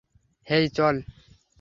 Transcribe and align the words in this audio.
হেই, 0.47 0.65
চল। 0.69 0.95